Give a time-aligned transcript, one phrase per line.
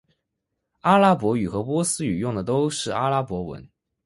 [0.79, 3.69] 阿拉伯语和波斯语用的都是阿拉伯文。